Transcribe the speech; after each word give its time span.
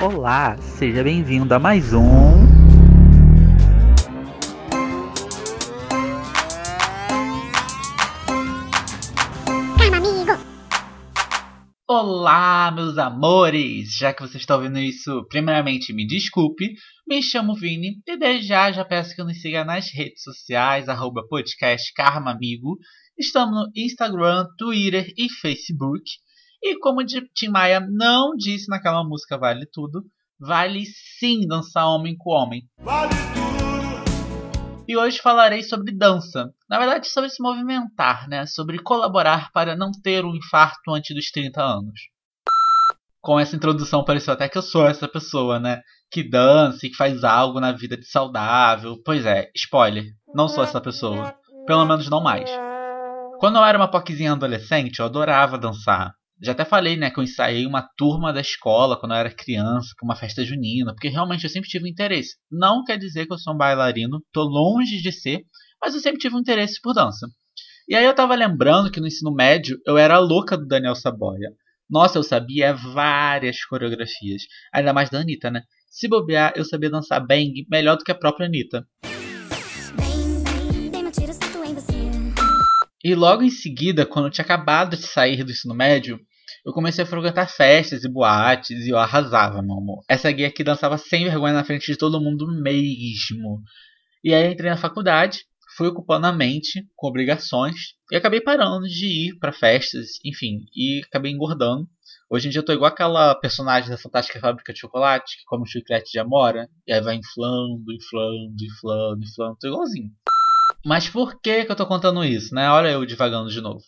Olá, 0.00 0.56
seja 0.58 1.02
bem-vindo 1.02 1.52
a 1.52 1.58
mais 1.58 1.92
um. 1.92 2.46
Olá, 11.88 12.70
meus 12.70 12.96
amores! 12.96 13.96
Já 13.96 14.14
que 14.14 14.22
você 14.22 14.36
está 14.36 14.54
ouvindo 14.54 14.78
isso, 14.78 15.26
primeiramente 15.28 15.92
me 15.92 16.06
desculpe, 16.06 16.74
me 17.04 17.20
chamo 17.20 17.56
Vini 17.56 18.00
e 18.06 18.16
desde 18.16 18.46
já 18.46 18.70
já 18.70 18.84
peço 18.84 19.16
que 19.16 19.24
nos 19.24 19.40
siga 19.40 19.64
nas 19.64 19.92
redes 19.92 20.22
sociais, 20.22 20.88
arroba 20.88 21.26
podcast 21.28 21.92
Karma 21.92 22.30
Amigo. 22.30 22.78
Estamos 23.18 23.52
no 23.52 23.72
Instagram, 23.74 24.46
Twitter 24.56 25.12
e 25.18 25.28
Facebook. 25.28 26.04
E 26.62 26.78
como 26.80 27.04
Tim 27.04 27.48
Maia 27.50 27.80
não 27.80 28.34
disse 28.36 28.68
naquela 28.68 29.04
música 29.04 29.38
Vale 29.38 29.66
Tudo, 29.72 30.02
vale 30.40 30.84
sim 31.18 31.46
dançar 31.46 31.86
homem 31.86 32.16
com 32.16 32.30
homem. 32.30 32.62
Vale 32.80 33.10
tudo! 33.10 33.48
E 34.88 34.96
hoje 34.96 35.18
falarei 35.18 35.62
sobre 35.62 35.92
dança. 35.92 36.50
Na 36.68 36.78
verdade, 36.78 37.08
sobre 37.08 37.28
se 37.28 37.42
movimentar, 37.42 38.26
né? 38.28 38.46
Sobre 38.46 38.78
colaborar 38.78 39.52
para 39.52 39.76
não 39.76 39.90
ter 40.02 40.24
um 40.24 40.34
infarto 40.34 40.92
antes 40.92 41.14
dos 41.14 41.30
30 41.30 41.62
anos. 41.62 42.00
Com 43.20 43.38
essa 43.38 43.54
introdução, 43.54 44.02
pareceu 44.02 44.32
até 44.32 44.48
que 44.48 44.56
eu 44.56 44.62
sou 44.62 44.86
essa 44.88 45.06
pessoa, 45.06 45.60
né? 45.60 45.82
Que 46.10 46.22
dança 46.22 46.86
e 46.86 46.90
que 46.90 46.96
faz 46.96 47.22
algo 47.22 47.60
na 47.60 47.70
vida 47.70 47.98
de 47.98 48.06
saudável. 48.06 48.96
Pois 49.04 49.26
é, 49.26 49.50
spoiler, 49.54 50.06
não 50.34 50.48
sou 50.48 50.64
essa 50.64 50.80
pessoa. 50.80 51.34
Pelo 51.66 51.84
menos 51.84 52.08
não 52.08 52.22
mais. 52.22 52.50
Quando 53.38 53.56
eu 53.56 53.64
era 53.64 53.76
uma 53.76 53.90
poquezinha 53.90 54.32
adolescente, 54.32 55.00
eu 55.00 55.06
adorava 55.06 55.58
dançar. 55.58 56.14
Já 56.42 56.52
até 56.52 56.64
falei, 56.64 56.96
né, 56.96 57.10
que 57.10 57.18
eu 57.18 57.24
ensaiei 57.24 57.66
uma 57.66 57.82
turma 57.96 58.32
da 58.32 58.40
escola 58.40 58.98
quando 58.98 59.12
eu 59.12 59.18
era 59.18 59.34
criança, 59.34 59.88
para 59.96 60.06
uma 60.06 60.14
festa 60.14 60.44
junina, 60.44 60.92
porque 60.92 61.08
realmente 61.08 61.44
eu 61.44 61.50
sempre 61.50 61.68
tive 61.68 61.88
interesse. 61.88 62.36
Não 62.50 62.84
quer 62.84 62.96
dizer 62.96 63.26
que 63.26 63.32
eu 63.32 63.38
sou 63.38 63.54
um 63.54 63.56
bailarino, 63.56 64.22
tô 64.32 64.42
longe 64.42 65.02
de 65.02 65.10
ser, 65.10 65.42
mas 65.82 65.94
eu 65.94 66.00
sempre 66.00 66.20
tive 66.20 66.36
um 66.36 66.40
interesse 66.40 66.80
por 66.80 66.94
dança. 66.94 67.26
E 67.88 67.94
aí 67.94 68.04
eu 68.04 68.14
tava 68.14 68.34
lembrando 68.34 68.90
que 68.90 69.00
no 69.00 69.06
ensino 69.06 69.34
médio 69.34 69.78
eu 69.86 69.96
era 69.96 70.18
louca 70.18 70.56
do 70.56 70.66
Daniel 70.66 70.94
Saboia. 70.94 71.50
Nossa, 71.88 72.18
eu 72.18 72.22
sabia 72.22 72.74
várias 72.74 73.64
coreografias, 73.64 74.42
ainda 74.72 74.92
mais 74.92 75.08
da 75.08 75.20
Anitta, 75.20 75.50
né? 75.50 75.62
Se 75.88 76.06
bobear, 76.06 76.52
eu 76.54 76.64
sabia 76.64 76.90
dançar 76.90 77.26
bang 77.26 77.66
melhor 77.70 77.96
do 77.96 78.04
que 78.04 78.12
a 78.12 78.14
própria 78.14 78.46
Anitta. 78.46 78.86
E 83.08 83.14
logo 83.14 83.42
em 83.42 83.48
seguida, 83.48 84.04
quando 84.04 84.26
eu 84.26 84.30
tinha 84.30 84.44
acabado 84.44 84.94
de 84.94 85.06
sair 85.06 85.42
do 85.42 85.50
ensino 85.50 85.74
médio, 85.74 86.20
eu 86.62 86.74
comecei 86.74 87.04
a 87.04 87.06
frequentar 87.06 87.48
festas 87.48 88.04
e 88.04 88.08
boates 88.08 88.84
e 88.84 88.90
eu 88.90 88.98
arrasava, 88.98 89.62
meu 89.62 89.78
amor. 89.78 90.04
Essa 90.06 90.30
guia 90.30 90.48
aqui 90.48 90.62
dançava 90.62 90.98
sem 90.98 91.24
vergonha 91.24 91.54
na 91.54 91.64
frente 91.64 91.90
de 91.90 91.96
todo 91.96 92.20
mundo 92.20 92.46
mesmo. 92.46 93.62
E 94.22 94.34
aí 94.34 94.52
entrei 94.52 94.68
na 94.68 94.76
faculdade, 94.76 95.46
fui 95.74 95.88
ocupando 95.88 96.26
a 96.26 96.32
mente 96.32 96.86
com 96.94 97.08
obrigações 97.08 97.94
e 98.12 98.16
acabei 98.16 98.42
parando 98.42 98.86
de 98.86 99.06
ir 99.06 99.38
para 99.38 99.54
festas, 99.54 100.08
enfim, 100.22 100.66
e 100.76 101.00
acabei 101.06 101.32
engordando. 101.32 101.88
Hoje 102.30 102.48
em 102.48 102.50
dia 102.50 102.58
eu 102.58 102.64
tô 102.64 102.74
igual 102.74 102.90
aquela 102.90 103.34
personagem 103.36 103.88
da 103.88 103.96
Fantástica 103.96 104.38
Fábrica 104.38 104.74
de 104.74 104.80
Chocolate 104.80 105.38
que 105.38 105.44
come 105.46 105.66
chiclete 105.66 106.12
de 106.12 106.18
Amora 106.18 106.68
e 106.86 106.92
aí 106.92 107.00
vai 107.00 107.14
inflando, 107.14 107.90
inflando, 107.90 108.54
inflando, 108.62 109.24
inflando, 109.24 109.56
tô 109.58 109.66
igualzinho. 109.66 110.10
Mas 110.84 111.08
por 111.08 111.40
que, 111.40 111.64
que 111.64 111.72
eu 111.72 111.76
tô 111.76 111.86
contando 111.86 112.24
isso, 112.24 112.54
né? 112.54 112.70
Olha 112.70 112.88
eu 112.88 113.04
divagando 113.04 113.50
de 113.50 113.60
novo. 113.60 113.82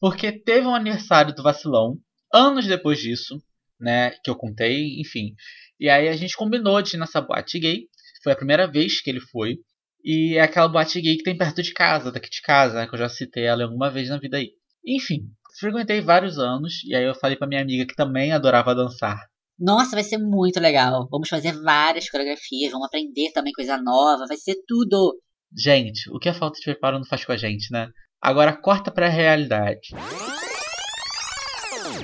Porque 0.00 0.32
teve 0.32 0.66
um 0.66 0.74
aniversário 0.74 1.34
do 1.34 1.42
Vacilão 1.42 1.98
anos 2.32 2.66
depois 2.66 2.98
disso, 2.98 3.40
né, 3.80 4.10
que 4.22 4.28
eu 4.28 4.34
contei, 4.34 5.00
enfim. 5.00 5.34
E 5.78 5.88
aí 5.88 6.08
a 6.08 6.16
gente 6.16 6.36
combinou 6.36 6.82
de 6.82 6.96
ir 6.96 6.98
nessa 6.98 7.20
boate 7.20 7.58
gay. 7.58 7.88
Foi 8.22 8.32
a 8.32 8.36
primeira 8.36 8.66
vez 8.66 9.00
que 9.00 9.10
ele 9.10 9.20
foi. 9.20 9.58
E 10.04 10.36
é 10.36 10.42
aquela 10.42 10.68
boate 10.68 11.00
gay 11.00 11.16
que 11.16 11.22
tem 11.22 11.36
perto 11.36 11.62
de 11.62 11.72
casa, 11.72 12.12
daqui 12.12 12.28
de 12.28 12.42
casa, 12.42 12.74
né, 12.74 12.86
que 12.86 12.94
eu 12.94 12.98
já 12.98 13.08
citei 13.08 13.44
ela 13.44 13.62
alguma 13.64 13.90
vez 13.90 14.08
na 14.08 14.18
vida 14.18 14.36
aí. 14.36 14.50
Enfim, 14.86 15.30
frequentei 15.58 16.00
vários 16.00 16.38
anos 16.38 16.82
e 16.84 16.94
aí 16.94 17.04
eu 17.04 17.14
falei 17.14 17.36
para 17.36 17.46
minha 17.46 17.62
amiga 17.62 17.86
que 17.86 17.94
também 17.94 18.32
adorava 18.32 18.74
dançar. 18.74 19.18
Nossa, 19.58 19.92
vai 19.92 20.02
ser 20.02 20.18
muito 20.18 20.58
legal. 20.58 21.08
Vamos 21.10 21.28
fazer 21.28 21.52
várias 21.52 22.10
coreografias, 22.10 22.72
vamos 22.72 22.86
aprender 22.86 23.30
também 23.32 23.52
coisa 23.52 23.78
nova, 23.78 24.26
vai 24.26 24.36
ser 24.36 24.56
tudo. 24.66 25.16
Gente, 25.56 26.10
o 26.10 26.18
que 26.18 26.28
a 26.28 26.34
falta 26.34 26.58
de 26.58 26.64
preparo 26.64 26.98
não 26.98 27.06
faz 27.06 27.24
com 27.24 27.32
a 27.32 27.36
gente, 27.36 27.72
né? 27.72 27.88
Agora 28.20 28.56
corta 28.56 28.90
pra 28.90 29.08
realidade. 29.08 29.88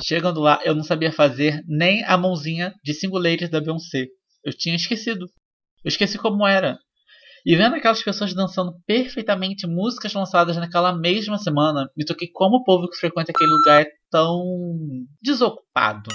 Chegando 0.05 0.41
lá, 0.41 0.61
eu 0.65 0.75
não 0.75 0.83
sabia 0.83 1.13
fazer 1.13 1.63
nem 1.67 2.05
a 2.05 2.17
mãozinha 2.17 2.73
de 2.85 2.95
singuleiros 2.95 3.51
da 3.51 3.61
Beyoncé. 3.61 4.07
Eu 4.45 4.53
tinha 4.53 4.77
esquecido. 4.77 5.27
Eu 5.85 5.89
esqueci 5.89 6.19
como 6.19 6.47
era. 6.47 6.79
E 7.45 7.57
vendo 7.57 7.75
aquelas 7.75 8.03
pessoas 8.03 8.35
dançando 8.35 8.75
perfeitamente 8.87 9.67
músicas 9.67 10.13
lançadas 10.13 10.57
naquela 10.57 10.95
mesma 10.95 11.39
semana, 11.39 11.89
me 11.97 12.05
toquei 12.05 12.29
como 12.33 12.57
o 12.57 12.65
povo 12.65 12.89
que 12.89 12.99
frequenta 12.99 13.33
aquele 13.33 13.51
lugar 13.51 13.83
é 13.83 13.91
tão 14.11 14.45
desocupado. 15.23 16.11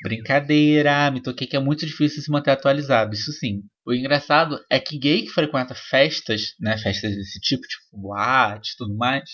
Brincadeira, 0.00 1.10
me 1.10 1.20
toquei 1.20 1.46
que 1.46 1.56
é 1.56 1.60
muito 1.60 1.84
difícil 1.84 2.22
se 2.22 2.30
manter 2.30 2.52
atualizado, 2.52 3.14
isso 3.14 3.32
sim. 3.32 3.62
O 3.84 3.92
engraçado 3.92 4.58
é 4.70 4.78
que 4.78 4.98
gay 4.98 5.22
que 5.22 5.30
frequenta 5.30 5.74
festas, 5.74 6.54
né, 6.60 6.78
festas 6.78 7.16
desse 7.16 7.40
tipo, 7.40 7.62
tipo 7.62 8.00
boate 8.00 8.72
e 8.72 8.76
tudo 8.76 8.96
mais, 8.96 9.28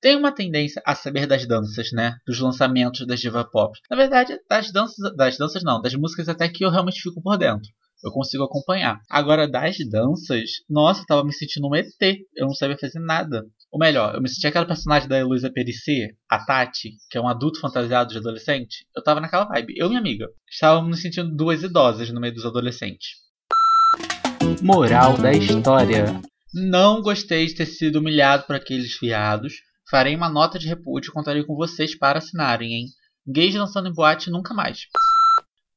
tem 0.00 0.16
uma 0.16 0.30
tendência 0.30 0.82
a 0.84 0.94
saber 0.94 1.26
das 1.26 1.46
danças, 1.46 1.90
né? 1.90 2.16
Dos 2.26 2.38
lançamentos 2.38 3.06
das 3.06 3.18
diva 3.18 3.42
pop. 3.42 3.72
Na 3.90 3.96
verdade, 3.96 4.38
das 4.48 4.70
danças, 4.70 5.16
das 5.16 5.38
danças 5.38 5.62
não, 5.62 5.80
das 5.80 5.94
músicas 5.94 6.28
até 6.28 6.46
que 6.46 6.64
eu 6.64 6.70
realmente 6.70 7.00
fico 7.00 7.22
por 7.22 7.38
dentro. 7.38 7.68
Eu 8.04 8.12
consigo 8.12 8.44
acompanhar. 8.44 9.00
Agora, 9.08 9.48
das 9.48 9.78
danças, 9.90 10.50
nossa, 10.68 11.00
eu 11.00 11.06
tava 11.06 11.24
me 11.24 11.32
sentindo 11.32 11.66
um 11.66 11.74
ET. 11.74 11.88
Eu 12.36 12.46
não 12.46 12.54
sabia 12.54 12.76
fazer 12.76 12.98
nada. 12.98 13.46
Ou 13.74 13.80
melhor, 13.80 14.14
eu 14.14 14.22
me 14.22 14.28
senti 14.28 14.46
aquela 14.46 14.64
personagem 14.64 15.08
da 15.08 15.18
Heloísa 15.18 15.50
Perissé, 15.50 16.10
a 16.30 16.38
Tati, 16.38 16.92
que 17.10 17.18
é 17.18 17.20
um 17.20 17.26
adulto 17.26 17.58
fantasiado 17.58 18.12
de 18.12 18.18
adolescente. 18.18 18.86
Eu 18.96 19.02
tava 19.02 19.20
naquela 19.20 19.46
vibe. 19.46 19.74
Eu 19.76 19.86
e 19.86 19.88
minha 19.88 19.98
amiga. 19.98 20.28
Estávamos 20.48 20.90
nos 20.90 21.02
sentindo 21.02 21.34
duas 21.34 21.64
idosas 21.64 22.08
no 22.10 22.20
meio 22.20 22.32
dos 22.32 22.46
adolescentes. 22.46 23.08
Moral 24.62 25.18
da 25.18 25.32
história. 25.32 26.04
Não 26.54 27.02
gostei 27.02 27.46
de 27.46 27.56
ter 27.56 27.66
sido 27.66 27.96
humilhado 27.96 28.44
por 28.44 28.54
aqueles 28.54 28.96
viados. 28.96 29.54
Farei 29.90 30.14
uma 30.14 30.28
nota 30.28 30.56
de 30.56 30.68
repúdio 30.68 31.10
e 31.10 31.12
contarei 31.12 31.42
com 31.42 31.56
vocês 31.56 31.98
para 31.98 32.20
assinarem, 32.20 32.74
hein? 32.74 32.86
Gays 33.26 33.54
dançando 33.54 33.88
em 33.88 33.92
boate 33.92 34.30
nunca 34.30 34.54
mais. 34.54 34.82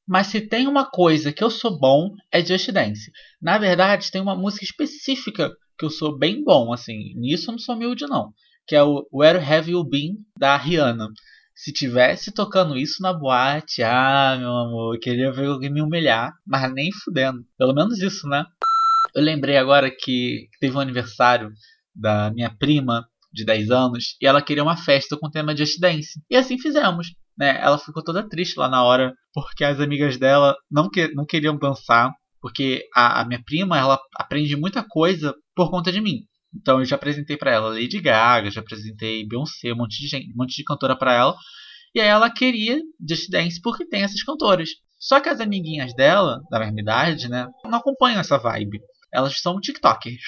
Mas 0.08 0.28
se 0.28 0.40
tem 0.40 0.68
uma 0.68 0.86
coisa 0.86 1.34
que 1.34 1.44
eu 1.44 1.50
sou 1.50 1.80
bom, 1.80 2.12
é 2.32 2.46
Just 2.46 2.72
Dance. 2.72 3.12
Na 3.42 3.58
verdade, 3.58 4.12
tem 4.12 4.22
uma 4.22 4.36
música 4.36 4.64
específica 4.64 5.52
que 5.78 5.86
eu 5.86 5.90
sou 5.90 6.18
bem 6.18 6.44
bom, 6.44 6.74
assim. 6.74 7.14
Nisso 7.16 7.50
eu 7.50 7.54
não 7.54 7.60
sou 7.60 7.76
humilde, 7.76 8.06
não. 8.08 8.34
Que 8.68 8.76
é 8.76 8.84
o 8.84 9.08
Where 9.14 9.40
Have 9.40 9.72
You 9.72 9.84
Been, 9.84 10.18
da 10.38 10.58
Rihanna. 10.58 11.10
Se 11.56 11.72
tivesse 11.74 12.32
tocando 12.32 12.78
isso 12.78 13.02
na 13.02 13.14
boate, 13.14 13.82
ah, 13.82 14.36
meu 14.38 14.56
amor, 14.56 14.96
eu 14.96 15.00
queria 15.00 15.32
ver 15.32 15.48
alguém 15.48 15.72
me 15.72 15.82
humilhar, 15.82 16.34
mas 16.46 16.72
nem 16.74 16.92
fudendo. 16.92 17.44
Pelo 17.58 17.74
menos 17.74 18.00
isso, 18.00 18.28
né? 18.28 18.46
Eu 19.16 19.24
lembrei 19.24 19.58
agora 19.58 19.90
que 19.90 20.48
teve 20.60 20.76
um 20.76 20.80
aniversário 20.80 21.52
da 21.96 22.32
minha 22.32 22.50
prima 22.50 23.08
de 23.34 23.46
10 23.46 23.72
anos 23.72 24.16
e 24.22 24.28
ela 24.28 24.42
queria 24.42 24.64
uma 24.64 24.78
festa 24.78 25.18
com 25.18 25.30
tema 25.30 25.56
Just 25.56 25.80
Dance. 25.80 26.22
E 26.30 26.36
assim 26.36 26.60
fizemos. 26.60 27.08
Né? 27.38 27.60
Ela 27.62 27.78
ficou 27.78 28.04
toda 28.04 28.28
triste 28.28 28.58
lá 28.58 28.68
na 28.68 28.84
hora 28.84 29.14
porque 29.34 29.64
as 29.64 29.80
amigas 29.80 30.18
dela 30.18 30.56
não, 30.70 30.90
que, 30.90 31.14
não 31.14 31.26
queriam 31.26 31.58
dançar. 31.58 32.12
Porque 32.48 32.88
a, 32.96 33.20
a 33.20 33.26
minha 33.26 33.44
prima 33.44 33.78
ela 33.78 34.00
aprende 34.16 34.56
muita 34.56 34.82
coisa 34.82 35.36
por 35.54 35.70
conta 35.70 35.92
de 35.92 36.00
mim. 36.00 36.22
Então 36.56 36.80
eu 36.80 36.86
já 36.86 36.96
apresentei 36.96 37.36
para 37.36 37.52
ela 37.52 37.68
Lady 37.68 38.00
Gaga, 38.00 38.50
já 38.50 38.62
apresentei 38.62 39.28
Beyoncé, 39.28 39.74
um 39.74 39.76
monte 39.76 40.00
de 40.00 40.08
gente, 40.08 40.32
um 40.32 40.38
monte 40.38 40.56
de 40.56 40.64
cantora 40.64 40.98
para 40.98 41.14
ela. 41.14 41.36
E 41.94 42.00
aí 42.00 42.08
ela 42.08 42.30
queria 42.30 42.80
Just 43.08 43.30
Dance 43.30 43.62
porque 43.62 43.86
tem 43.86 44.04
essas 44.04 44.24
cantoras. 44.24 44.70
Só 44.98 45.20
que 45.20 45.28
as 45.28 45.42
amiguinhas 45.42 45.94
dela, 45.94 46.40
da 46.50 46.58
mesma 46.58 46.80
idade, 46.80 47.28
né, 47.28 47.48
não 47.66 47.80
acompanham 47.80 48.22
essa 48.22 48.38
vibe. 48.38 48.80
Elas 49.14 49.42
são 49.42 49.60
TikTokers. 49.60 50.24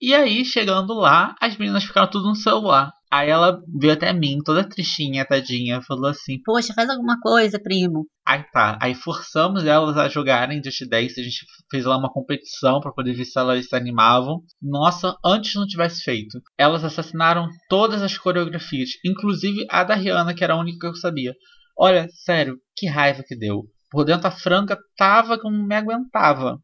E 0.00 0.12
aí, 0.12 0.44
chegando 0.44 0.92
lá, 0.94 1.36
as 1.40 1.56
meninas 1.56 1.84
ficaram 1.84 2.10
tudo 2.10 2.30
no 2.30 2.34
celular. 2.34 2.90
Aí 3.12 3.28
ela 3.28 3.60
veio 3.66 3.92
até 3.92 4.12
mim, 4.12 4.38
toda 4.44 4.68
tristinha, 4.68 5.26
tadinha, 5.26 5.82
falou 5.82 6.06
assim: 6.06 6.40
Poxa, 6.44 6.72
faz 6.72 6.88
alguma 6.88 7.18
coisa, 7.20 7.58
primo. 7.58 8.06
Aí 8.24 8.44
tá. 8.52 8.78
Aí 8.80 8.94
forçamos 8.94 9.64
elas 9.64 9.96
a 9.96 10.08
jogarem 10.08 10.62
Just 10.62 10.88
Dance. 10.88 11.20
A 11.20 11.24
gente 11.24 11.44
fez 11.68 11.84
lá 11.84 11.96
uma 11.98 12.12
competição 12.12 12.80
para 12.80 12.92
poder 12.92 13.12
ver 13.14 13.24
se 13.24 13.36
elas 13.36 13.68
se 13.68 13.74
animavam. 13.74 14.40
Nossa, 14.62 15.16
antes 15.24 15.56
não 15.56 15.66
tivesse 15.66 16.04
feito. 16.04 16.40
Elas 16.56 16.84
assassinaram 16.84 17.48
todas 17.68 18.00
as 18.00 18.16
coreografias, 18.16 18.90
inclusive 19.04 19.66
a 19.68 19.82
da 19.82 19.96
Rihanna, 19.96 20.32
que 20.32 20.44
era 20.44 20.54
a 20.54 20.60
única 20.60 20.78
que 20.78 20.86
eu 20.86 20.94
sabia. 20.94 21.34
Olha, 21.76 22.06
sério, 22.24 22.58
que 22.76 22.86
raiva 22.86 23.24
que 23.26 23.36
deu. 23.36 23.64
Por 23.90 24.04
dentro 24.04 24.28
a 24.28 24.30
franca 24.30 24.78
tava 24.96 25.36
que 25.36 25.50
não 25.50 25.66
me 25.66 25.74
aguentava. 25.74 26.58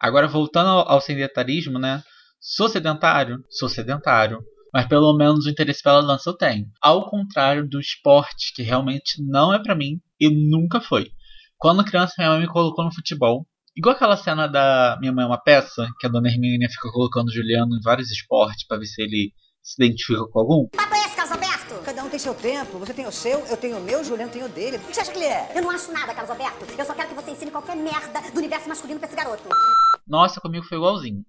Agora 0.00 0.26
voltando 0.26 0.70
ao, 0.70 0.92
ao 0.92 1.00
sedentarismo, 1.02 1.78
né? 1.78 2.02
Sou 2.40 2.66
sedentário? 2.66 3.44
Sou 3.50 3.68
sedentário. 3.68 4.38
Mas 4.76 4.86
pelo 4.88 5.16
menos 5.16 5.46
o 5.46 5.48
interesse 5.48 5.82
pela 5.82 6.02
dança 6.02 6.28
eu 6.28 6.36
tenho. 6.36 6.66
Ao 6.82 7.08
contrário 7.08 7.66
do 7.66 7.80
esporte, 7.80 8.52
que 8.54 8.62
realmente 8.62 9.24
não 9.26 9.54
é 9.54 9.58
para 9.58 9.74
mim 9.74 10.02
e 10.20 10.28
nunca 10.28 10.82
foi. 10.82 11.10
Quando 11.56 11.82
criança, 11.82 12.12
minha 12.18 12.28
mãe 12.28 12.40
me 12.40 12.46
colocou 12.46 12.84
no 12.84 12.94
futebol. 12.94 13.46
Igual 13.74 13.96
aquela 13.96 14.18
cena 14.18 14.46
da 14.46 14.98
Minha 15.00 15.14
Mãe 15.14 15.24
é 15.24 15.28
uma 15.28 15.42
Peça, 15.42 15.88
que 15.98 16.06
a 16.06 16.10
dona 16.10 16.28
Hermínia 16.28 16.68
fica 16.68 16.90
colocando 16.92 17.28
o 17.28 17.32
Juliano 17.32 17.74
em 17.74 17.80
vários 17.82 18.10
esportes 18.10 18.66
para 18.66 18.76
ver 18.76 18.84
se 18.84 19.00
ele 19.00 19.32
se 19.62 19.82
identifica 19.82 20.26
com 20.30 20.40
algum. 20.40 20.68
Papo 20.68 20.94
é 20.94 21.06
esse, 21.06 21.16
Carlos 21.16 21.32
Alberto? 21.32 21.74
Cada 21.82 22.04
um 22.04 22.10
tem 22.10 22.18
seu 22.18 22.34
tempo. 22.34 22.78
Você 22.78 22.92
tem 22.92 23.06
o 23.06 23.12
seu, 23.12 23.46
eu 23.46 23.56
tenho 23.56 23.78
o 23.78 23.82
meu, 23.82 24.00
o 24.02 24.04
Juliano 24.04 24.30
tem 24.30 24.44
o 24.44 24.48
dele. 24.50 24.76
O 24.76 24.80
que 24.80 24.94
você 24.94 25.00
acha 25.00 25.10
que 25.10 25.16
ele 25.16 25.24
é? 25.24 25.52
Eu 25.56 25.62
não 25.62 25.70
acho 25.70 25.90
nada, 25.90 26.12
Carlos 26.12 26.30
Alberto. 26.30 26.66
Eu 26.78 26.84
só 26.84 26.92
quero 26.92 27.08
que 27.08 27.14
você 27.14 27.30
ensine 27.30 27.50
qualquer 27.50 27.76
merda 27.76 28.30
do 28.30 28.36
universo 28.36 28.68
masculino 28.68 29.00
pra 29.00 29.08
esse 29.08 29.16
garoto. 29.16 29.48
Nossa, 30.06 30.38
comigo 30.38 30.66
foi 30.66 30.76
igualzinho. 30.76 31.24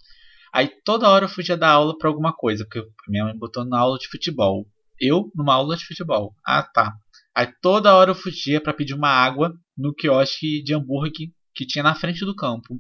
Aí 0.54 0.70
toda 0.84 1.10
hora 1.10 1.26
eu 1.26 1.30
fugia 1.30 1.58
da 1.58 1.70
aula 1.70 1.98
pra 1.98 2.10
alguma 2.10 2.34
coisa, 2.34 2.66
porque 2.66 2.88
minha 3.08 3.26
mãe 3.26 3.38
botou 3.38 3.66
na 3.66 3.80
aula 3.80 3.98
de 3.98 4.08
futebol. 4.08 4.66
Eu 5.00 5.32
numa 5.36 5.54
aula 5.54 5.76
de 5.76 5.86
futebol. 5.86 6.34
Ah, 6.46 6.64
tá. 6.64 6.94
Aí 7.36 7.52
toda 7.62 7.94
hora 7.94 8.12
eu 8.12 8.16
fugia 8.16 8.60
para 8.60 8.74
pedir 8.74 8.94
uma 8.94 9.10
água 9.10 9.54
no 9.78 9.94
quiosque 9.94 10.64
de 10.64 10.74
hambúrguer 10.74 11.30
que 11.54 11.66
tinha 11.66 11.84
na 11.84 11.94
frente 11.94 12.26
do 12.26 12.36
campo. 12.36 12.80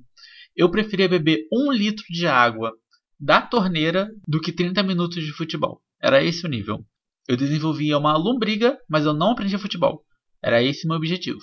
Eu 0.55 0.71
preferia 0.71 1.07
beber 1.07 1.47
um 1.53 1.71
litro 1.71 2.03
de 2.09 2.25
água 2.25 2.73
da 3.19 3.41
torneira 3.41 4.09
do 4.27 4.39
que 4.39 4.51
30 4.51 4.81
minutos 4.83 5.23
de 5.23 5.31
futebol. 5.31 5.81
Era 6.01 6.23
esse 6.23 6.45
o 6.45 6.49
nível. 6.49 6.83
Eu 7.27 7.35
desenvolvia 7.35 7.97
uma 7.97 8.15
lombriga, 8.15 8.79
mas 8.89 9.05
eu 9.05 9.13
não 9.13 9.31
aprendia 9.31 9.59
futebol. 9.59 10.03
Era 10.41 10.63
esse 10.63 10.87
meu 10.87 10.97
objetivo. 10.97 11.39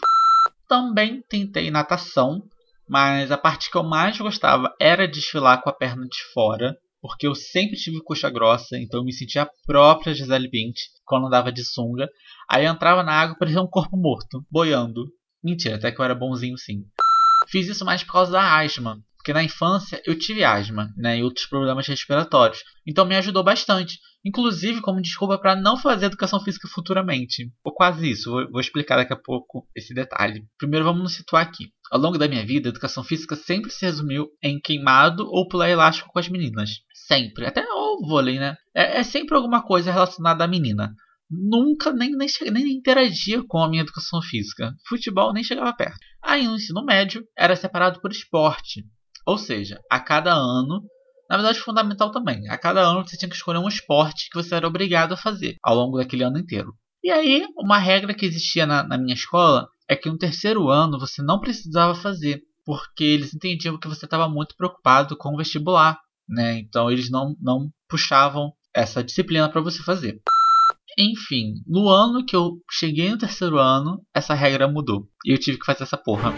Também 0.68 1.22
tentei 1.28 1.70
natação, 1.70 2.42
mas 2.88 3.30
a 3.30 3.38
parte 3.38 3.70
que 3.70 3.76
eu 3.76 3.82
mais 3.82 4.18
gostava 4.18 4.74
era 4.80 5.08
desfilar 5.08 5.62
com 5.62 5.70
a 5.70 5.72
perna 5.72 6.06
de 6.06 6.22
fora, 6.32 6.76
porque 7.00 7.26
eu 7.26 7.34
sempre 7.34 7.76
tive 7.76 8.02
coxa 8.02 8.30
grossa, 8.30 8.78
então 8.78 9.00
eu 9.00 9.04
me 9.04 9.12
sentia 9.12 9.42
a 9.42 9.50
própria 9.66 10.14
Gisele 10.14 10.48
Bint 10.48 10.76
quando 11.04 11.26
andava 11.26 11.52
de 11.52 11.64
sunga. 11.64 12.08
Aí 12.50 12.64
eu 12.64 12.72
entrava 12.72 13.02
na 13.02 13.12
água 13.12 13.36
parecia 13.38 13.60
um 13.60 13.66
corpo 13.66 13.96
morto, 13.96 14.44
boiando. 14.50 15.06
Mentira, 15.42 15.76
até 15.76 15.92
que 15.92 16.00
eu 16.00 16.04
era 16.04 16.14
bonzinho 16.14 16.56
sim. 16.56 16.84
Fiz 17.48 17.68
isso 17.68 17.84
mais 17.84 18.02
por 18.02 18.12
causa 18.12 18.32
da 18.32 18.58
asma, 18.58 18.98
porque 19.18 19.34
na 19.34 19.44
infância 19.44 20.00
eu 20.06 20.18
tive 20.18 20.44
asma 20.44 20.92
né, 20.96 21.18
e 21.18 21.22
outros 21.22 21.44
problemas 21.44 21.86
respiratórios. 21.86 22.62
Então 22.86 23.04
me 23.04 23.16
ajudou 23.16 23.44
bastante. 23.44 23.98
Inclusive 24.24 24.80
como 24.80 25.02
desculpa 25.02 25.38
para 25.38 25.54
não 25.54 25.76
fazer 25.76 26.06
educação 26.06 26.40
física 26.40 26.66
futuramente. 26.68 27.52
Ou 27.62 27.74
quase 27.74 28.10
isso, 28.10 28.30
vou, 28.50 28.60
explicar 28.60 28.96
daqui 28.96 29.12
a 29.12 29.16
pouco 29.16 29.68
esse 29.76 29.92
detalhe. 29.92 30.46
Primeiro 30.56 30.86
vamos 30.86 31.02
nos 31.02 31.14
situar 31.14 31.42
aqui. 31.42 31.70
Ao 31.94 32.00
longo 32.00 32.18
da 32.18 32.26
minha 32.26 32.44
vida, 32.44 32.68
a 32.68 32.70
educação 32.70 33.04
física 33.04 33.36
sempre 33.36 33.70
se 33.70 33.86
resumiu 33.86 34.26
em 34.42 34.58
queimado 34.58 35.28
ou 35.28 35.46
pular 35.46 35.70
elástico 35.70 36.10
com 36.12 36.18
as 36.18 36.28
meninas. 36.28 36.80
Sempre. 36.92 37.46
Até 37.46 37.64
o 37.64 38.04
vôlei, 38.04 38.36
né? 38.36 38.56
É, 38.74 38.98
é 38.98 39.02
sempre 39.04 39.36
alguma 39.36 39.62
coisa 39.62 39.92
relacionada 39.92 40.42
à 40.42 40.48
menina. 40.48 40.92
Nunca 41.30 41.92
nem, 41.92 42.10
nem, 42.10 42.28
nem 42.50 42.72
interagia 42.72 43.44
com 43.46 43.58
a 43.58 43.68
minha 43.68 43.82
educação 43.82 44.20
física. 44.20 44.74
Futebol 44.88 45.32
nem 45.32 45.44
chegava 45.44 45.72
perto. 45.72 46.00
Aí 46.20 46.48
no 46.48 46.56
ensino 46.56 46.84
médio 46.84 47.22
era 47.38 47.54
separado 47.54 48.00
por 48.00 48.10
esporte. 48.10 48.84
Ou 49.24 49.38
seja, 49.38 49.78
a 49.88 50.00
cada 50.00 50.32
ano, 50.32 50.82
na 51.30 51.36
verdade 51.36 51.60
fundamental 51.60 52.10
também, 52.10 52.48
a 52.48 52.58
cada 52.58 52.80
ano 52.80 53.06
você 53.06 53.16
tinha 53.16 53.28
que 53.28 53.36
escolher 53.36 53.58
um 53.58 53.68
esporte 53.68 54.28
que 54.32 54.42
você 54.42 54.56
era 54.56 54.66
obrigado 54.66 55.12
a 55.12 55.16
fazer 55.16 55.54
ao 55.62 55.76
longo 55.76 55.98
daquele 55.98 56.24
ano 56.24 56.40
inteiro. 56.40 56.74
E 57.04 57.10
aí, 57.12 57.46
uma 57.56 57.78
regra 57.78 58.12
que 58.12 58.26
existia 58.26 58.66
na, 58.66 58.82
na 58.82 58.98
minha 58.98 59.14
escola 59.14 59.68
é 59.94 59.96
que 59.96 60.10
no 60.10 60.18
terceiro 60.18 60.68
ano 60.68 60.98
você 60.98 61.22
não 61.22 61.40
precisava 61.40 61.94
fazer, 61.94 62.42
porque 62.64 63.04
eles 63.04 63.32
entendiam 63.32 63.78
que 63.78 63.88
você 63.88 64.04
estava 64.04 64.28
muito 64.28 64.54
preocupado 64.56 65.16
com 65.16 65.32
o 65.32 65.36
vestibular, 65.36 65.98
né? 66.28 66.58
Então 66.58 66.90
eles 66.90 67.10
não, 67.10 67.34
não 67.40 67.70
puxavam 67.88 68.52
essa 68.74 69.02
disciplina 69.02 69.48
para 69.48 69.60
você 69.60 69.82
fazer. 69.82 70.20
Enfim, 70.98 71.54
no 71.66 71.88
ano 71.88 72.24
que 72.24 72.36
eu 72.36 72.52
cheguei 72.70 73.10
no 73.10 73.18
terceiro 73.18 73.58
ano, 73.58 74.04
essa 74.14 74.34
regra 74.34 74.68
mudou. 74.68 75.08
E 75.24 75.32
eu 75.32 75.38
tive 75.38 75.58
que 75.58 75.66
fazer 75.66 75.84
essa 75.84 75.96
porra. 75.96 76.32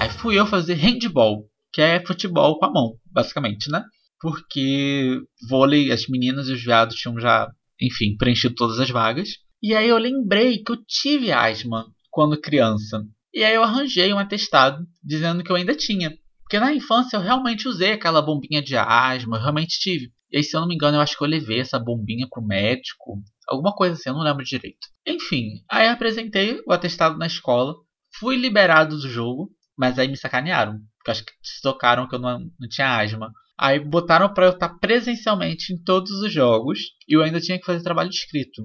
Aí 0.00 0.10
fui 0.10 0.38
eu 0.38 0.46
fazer 0.46 0.74
handball, 0.74 1.46
que 1.72 1.80
é 1.80 2.04
futebol 2.04 2.58
com 2.58 2.66
a 2.66 2.72
mão, 2.72 2.96
basicamente, 3.10 3.70
né? 3.70 3.82
Porque 4.20 5.20
vôlei, 5.48 5.90
as 5.90 6.06
meninas 6.06 6.48
e 6.48 6.52
os 6.52 6.62
viados 6.62 6.96
tinham 6.96 7.18
já, 7.18 7.50
enfim, 7.80 8.16
preenchido 8.16 8.54
todas 8.54 8.78
as 8.78 8.90
vagas. 8.90 9.28
E 9.62 9.74
aí 9.74 9.88
eu 9.88 9.98
lembrei 9.98 10.58
que 10.58 10.72
eu 10.72 10.76
tive 10.86 11.30
asma 11.30 11.86
quando 12.10 12.40
criança. 12.40 13.04
E 13.32 13.44
aí 13.44 13.54
eu 13.54 13.62
arranjei 13.62 14.12
um 14.12 14.18
atestado 14.18 14.84
dizendo 15.02 15.42
que 15.42 15.50
eu 15.50 15.56
ainda 15.56 15.74
tinha. 15.74 16.12
Porque 16.42 16.58
na 16.58 16.74
infância 16.74 17.16
eu 17.16 17.20
realmente 17.22 17.66
usei 17.66 17.92
aquela 17.92 18.20
bombinha 18.20 18.60
de 18.60 18.76
asma, 18.76 19.36
eu 19.36 19.40
realmente 19.40 19.78
tive. 19.78 20.12
E 20.30 20.38
aí, 20.38 20.44
se 20.44 20.56
eu 20.56 20.60
não 20.60 20.68
me 20.68 20.74
engano, 20.74 20.96
eu 20.96 21.00
acho 21.00 21.16
que 21.16 21.22
eu 21.22 21.28
levei 21.28 21.60
essa 21.60 21.78
bombinha 21.78 22.26
pro 22.28 22.42
médico. 22.42 23.22
Alguma 23.46 23.74
coisa 23.74 23.94
assim, 23.94 24.08
eu 24.08 24.14
não 24.14 24.22
lembro 24.22 24.44
direito. 24.44 24.88
Enfim, 25.06 25.62
aí 25.70 25.88
apresentei 25.88 26.62
o 26.66 26.72
atestado 26.72 27.18
na 27.18 27.26
escola. 27.26 27.74
Fui 28.18 28.36
liberado 28.36 28.96
do 28.96 29.08
jogo. 29.08 29.50
Mas 29.76 29.98
aí 29.98 30.08
me 30.08 30.16
sacanearam. 30.16 30.78
Porque 30.98 31.10
acho 31.10 31.24
que 31.24 31.32
se 31.42 31.60
tocaram 31.62 32.08
que 32.08 32.14
eu 32.14 32.18
não, 32.18 32.38
não 32.38 32.68
tinha 32.68 32.98
asma. 32.98 33.30
Aí 33.58 33.78
botaram 33.78 34.32
pra 34.32 34.46
eu 34.46 34.52
estar 34.52 34.70
presencialmente 34.78 35.72
em 35.72 35.82
todos 35.82 36.10
os 36.12 36.32
jogos. 36.32 36.80
E 37.06 37.16
eu 37.16 37.22
ainda 37.22 37.40
tinha 37.40 37.58
que 37.58 37.66
fazer 37.66 37.82
trabalho 37.82 38.10
escrito. 38.10 38.62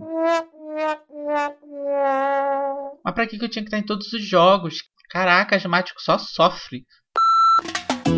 Mas 3.07 3.13
pra 3.13 3.25
que, 3.25 3.39
que 3.39 3.45
eu 3.45 3.47
tinha 3.47 3.63
que 3.63 3.69
estar 3.69 3.77
em 3.77 3.85
todos 3.85 4.11
os 4.11 4.21
jogos? 4.21 4.83
Caraca, 5.09 5.55
asmático 5.55 6.01
só 6.01 6.17
sofre. 6.17 6.83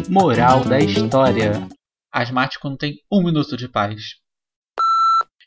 Moral 0.10 0.66
da 0.66 0.80
história: 0.80 1.52
Asmático 2.12 2.68
não 2.68 2.76
tem 2.76 2.96
um 3.12 3.24
minuto 3.24 3.56
de 3.56 3.70
paz. 3.70 4.16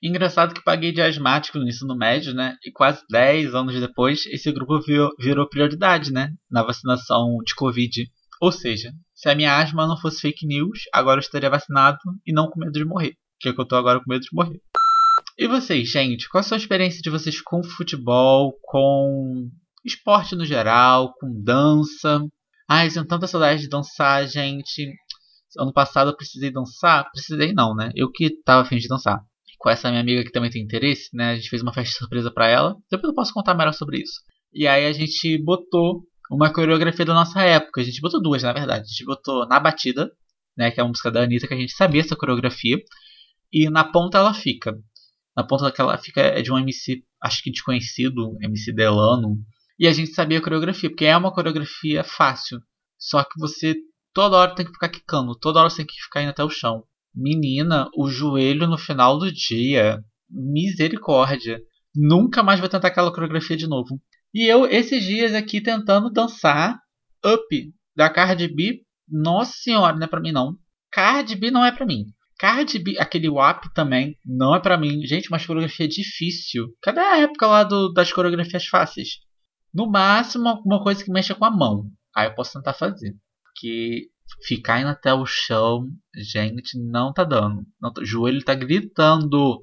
Engraçado 0.01 0.55
que 0.55 0.63
paguei 0.63 0.93
de 0.93 1.03
asmático 1.03 1.59
no 1.59 1.67
ensino 1.67 1.97
médio, 1.97 2.33
né? 2.33 2.57
E 2.65 2.71
quase 2.71 3.03
10 3.11 3.53
anos 3.53 3.81
depois, 3.81 4.27
esse 4.27 4.53
grupo 4.53 4.81
virou, 4.81 5.11
virou 5.19 5.49
prioridade, 5.49 6.13
né? 6.13 6.31
Na 6.49 6.63
vacinação 6.63 7.39
de 7.45 7.57
Covid. 7.57 8.09
Ou 8.41 8.53
seja, 8.53 8.93
se 9.13 9.29
a 9.29 9.35
minha 9.35 9.59
asma 9.59 9.89
não 9.89 10.01
fosse 10.01 10.21
fake 10.21 10.47
news, 10.47 10.83
agora 10.95 11.19
eu 11.19 11.23
estaria 11.23 11.51
vacinado 11.51 11.99
e 12.25 12.33
não 12.33 12.49
com 12.49 12.61
medo 12.61 12.79
de 12.79 12.85
morrer. 12.85 13.17
Que 13.41 13.49
é 13.49 13.53
que 13.53 13.61
eu 13.61 13.67
tô 13.67 13.75
agora 13.75 13.99
com 13.99 14.09
medo 14.09 14.23
de 14.23 14.33
morrer. 14.33 14.61
E 15.39 15.49
vocês, 15.49 15.89
gente? 15.89 16.29
Qual 16.29 16.41
a 16.41 16.43
sua 16.43 16.59
experiência 16.59 17.01
de 17.01 17.09
vocês 17.09 17.41
com 17.41 17.63
futebol, 17.65 18.53
com 18.63 19.49
esporte 19.85 20.37
no 20.37 20.45
geral, 20.45 21.15
com 21.15 21.43
dança? 21.43 22.21
Ai, 22.69 22.89
eu 22.89 22.93
tenho 22.93 23.07
tanta 23.07 23.27
saudade 23.27 23.63
de 23.63 23.69
dançar, 23.69 24.27
gente. 24.29 24.93
Ano 25.59 25.73
passado 25.73 26.11
eu 26.11 26.17
precisei 26.17 26.51
dançar. 26.51 27.11
Precisei 27.11 27.53
não, 27.53 27.75
né? 27.75 27.91
Eu 27.95 28.11
que 28.11 28.31
tava 28.45 28.63
afim 28.63 28.77
de 28.77 28.89
dançar 28.89 29.21
com 29.59 29.71
essa 29.71 29.89
minha 29.89 30.03
amiga 30.03 30.25
que 30.25 30.33
também 30.33 30.51
tem 30.51 30.63
interesse, 30.63 31.09
né? 31.15 31.31
A 31.31 31.35
gente 31.37 31.49
fez 31.49 31.63
uma 31.63 31.73
festa 31.73 31.99
surpresa 31.99 32.31
para 32.31 32.49
ela. 32.49 32.77
Depois 32.91 33.11
eu 33.11 33.15
posso 33.15 33.33
contar 33.33 33.55
melhor 33.55 33.73
sobre 33.73 34.03
isso. 34.03 34.21
E 34.53 34.67
aí 34.67 34.87
a 34.87 34.93
gente 34.93 35.39
botou 35.43 36.03
uma 36.31 36.53
coreografia 36.53 37.05
da 37.05 37.15
nossa 37.15 37.41
época. 37.43 37.81
A 37.81 37.85
gente 37.85 38.01
botou 38.01 38.21
duas, 38.21 38.43
na 38.43 38.53
verdade. 38.53 38.83
A 38.83 38.89
gente 38.89 39.05
botou 39.05 39.47
Na 39.47 39.59
Batida, 39.61 40.11
né? 40.57 40.71
Que 40.71 40.81
é 40.81 40.83
uma 40.83 40.91
música 40.91 41.11
da 41.11 41.23
Anitta 41.23 41.47
que 41.47 41.55
a 41.55 41.57
gente 41.57 41.73
sabia 41.73 42.03
essa 42.03 42.17
coreografia. 42.17 42.77
E 43.53 43.71
Na 43.71 43.85
Ponta 43.85 44.19
Ela 44.19 44.35
Fica. 44.35 44.77
Na 45.37 45.45
Ponta 45.45 45.73
que 45.73 45.81
ela 45.81 45.97
fica 45.99 46.21
é 46.21 46.43
de 46.43 46.53
um 46.53 46.59
MC, 46.59 47.03
acho 47.23 47.43
que 47.43 47.51
desconhecido, 47.51 48.37
MC 48.43 48.73
Delano. 48.73 49.39
E 49.79 49.87
a 49.87 49.93
gente 49.93 50.13
sabia 50.13 50.39
a 50.39 50.43
coreografia, 50.43 50.91
porque 50.91 51.07
é 51.07 51.17
uma 51.17 51.33
coreografia 51.33 52.05
fácil. 52.05 52.61
Só 52.99 53.25
que 53.25 53.39
você 53.39 53.75
toda 54.13 54.37
hora 54.37 54.55
tem 54.55 54.67
que 54.67 54.73
ficar 54.73 54.89
quicando, 54.89 55.35
toda 55.39 55.61
hora 55.61 55.71
você 55.71 55.79
tem 55.79 55.87
que 55.87 56.03
ficar 56.03 56.23
indo 56.23 56.31
até 56.31 56.45
o 56.45 56.51
chão. 56.51 56.85
Menina, 57.15 57.89
o 57.97 58.09
joelho 58.09 58.67
no 58.67 58.79
final 58.79 59.19
do 59.19 59.31
dia. 59.33 60.03
Misericórdia. 60.31 61.61
Nunca 61.95 62.43
mais 62.43 62.59
vou 62.59 62.69
tentar 62.69 62.89
aquela 62.89 63.13
coreografia 63.13 63.57
de 63.57 63.67
novo. 63.67 64.01
E 64.35 64.51
eu, 64.51 64.67
esses 64.67 65.05
dias 65.05 65.35
aqui, 65.35 65.61
tentando 65.61 66.11
dançar 66.11 66.79
Up 67.25 67.73
da 67.95 68.09
Cardi 68.09 68.49
B. 68.49 68.81
Nossa 69.09 69.53
senhora, 69.53 69.95
não 69.95 70.05
é 70.05 70.07
pra 70.07 70.21
mim 70.21 70.33
não. 70.33 70.57
Cardi 70.91 71.37
B 71.37 71.51
não 71.51 71.65
é 71.65 71.71
pra 71.71 71.85
mim. 71.85 72.07
Cardi 72.43 72.81
B, 72.81 72.97
aquele 72.99 73.29
WAP 73.29 73.73
também, 73.73 74.19
não 74.27 74.53
é 74.53 74.59
pra 74.59 74.77
mim. 74.77 75.07
Gente, 75.07 75.29
uma 75.29 75.39
coreografia 75.39 75.87
difícil. 75.87 76.75
Cadê 76.83 76.99
a 76.99 77.19
época 77.19 77.47
lá 77.47 77.63
do, 77.63 77.93
das 77.93 78.13
coreografias 78.13 78.67
fáceis? 78.67 79.21
No 79.73 79.89
máximo, 79.89 80.49
alguma 80.49 80.83
coisa 80.83 81.05
que 81.05 81.13
mexa 81.13 81.37
com 81.37 81.45
a 81.45 81.51
mão. 81.53 81.87
Aí 82.13 82.27
eu 82.27 82.35
posso 82.35 82.55
tentar 82.55 82.73
fazer. 82.73 83.15
Que 83.61 84.09
ficar 84.45 84.81
indo 84.81 84.89
até 84.89 85.15
o 85.15 85.25
chão, 85.25 85.87
gente, 86.17 86.77
não 86.77 87.13
tá 87.13 87.23
dando. 87.23 87.63
Não, 87.81 87.93
o 87.97 88.05
joelho 88.05 88.45
tá 88.45 88.57
gritando. 88.57 89.61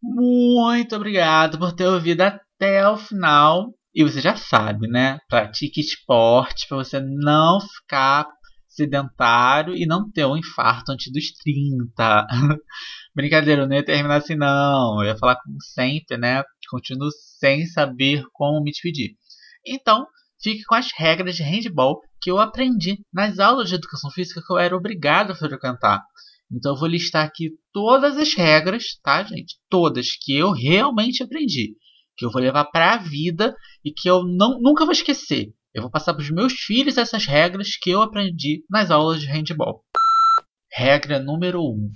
Muito 0.00 0.94
obrigado 0.94 1.58
por 1.58 1.72
ter 1.72 1.88
ouvido 1.88 2.20
até 2.20 2.88
o 2.88 2.98
final. 2.98 3.74
E 3.92 4.04
você 4.04 4.20
já 4.20 4.36
sabe, 4.36 4.86
né? 4.86 5.18
Pratique 5.28 5.80
esporte 5.80 6.68
para 6.68 6.76
você 6.76 7.00
não 7.00 7.58
ficar 7.60 8.28
sedentário 8.74 9.74
e 9.74 9.86
não 9.86 10.10
ter 10.10 10.24
um 10.26 10.36
infarto 10.36 10.92
antes 10.92 11.12
dos 11.12 11.32
30. 11.32 12.26
Brincadeira, 13.14 13.62
eu 13.62 13.68
não 13.68 13.76
ia 13.76 13.84
terminar 13.84 14.16
assim 14.16 14.36
não. 14.36 15.02
Eu 15.02 15.08
ia 15.08 15.16
falar 15.16 15.36
como 15.36 15.60
sempre, 15.60 16.16
né? 16.16 16.42
Continuo 16.70 17.10
sem 17.38 17.66
saber 17.66 18.24
como 18.32 18.62
me 18.62 18.70
despedir. 18.70 19.16
Então, 19.66 20.06
fique 20.42 20.64
com 20.64 20.74
as 20.74 20.88
regras 20.96 21.36
de 21.36 21.42
handball 21.42 22.00
que 22.20 22.30
eu 22.30 22.38
aprendi 22.38 22.98
nas 23.12 23.38
aulas 23.38 23.68
de 23.68 23.74
educação 23.74 24.10
física 24.10 24.42
que 24.44 24.52
eu 24.52 24.58
era 24.58 24.76
obrigado 24.76 25.32
a 25.32 25.34
frequentar. 25.34 26.02
Então 26.50 26.72
eu 26.72 26.78
vou 26.78 26.88
listar 26.88 27.24
aqui 27.24 27.50
todas 27.72 28.16
as 28.18 28.34
regras, 28.34 28.84
tá, 29.02 29.22
gente? 29.24 29.56
Todas 29.70 30.08
que 30.20 30.34
eu 30.34 30.52
realmente 30.52 31.22
aprendi. 31.22 31.74
que 32.16 32.26
eu 32.26 32.30
vou 32.30 32.42
levar 32.42 32.66
para 32.66 32.94
a 32.94 32.98
vida 32.98 33.56
e 33.82 33.90
que 33.90 34.08
eu 34.08 34.22
não, 34.22 34.60
nunca 34.60 34.84
vou 34.84 34.92
esquecer. 34.92 35.52
Eu 35.74 35.80
vou 35.80 35.90
passar 35.90 36.12
para 36.12 36.22
os 36.22 36.30
meus 36.30 36.52
filhos 36.52 36.98
essas 36.98 37.24
regras 37.24 37.76
que 37.80 37.88
eu 37.88 38.02
aprendi 38.02 38.62
nas 38.68 38.90
aulas 38.90 39.22
de 39.22 39.26
handball. 39.26 39.82
Regra 40.70 41.18
número 41.18 41.60
1. 41.60 41.64
Um. 41.64 41.92